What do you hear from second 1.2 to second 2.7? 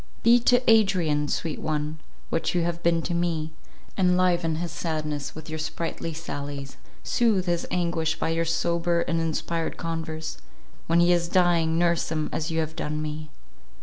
sweet one, what you